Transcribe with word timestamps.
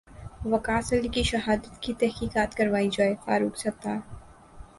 وقاص 0.45 0.91
علی 0.93 1.07
کی 1.07 1.23
شہادت 1.23 1.81
کی 1.83 1.93
تحقیقات 1.99 2.55
کروائی 2.57 2.89
جائے 2.91 3.13
فاروق 3.25 3.57
ستار 3.57 3.97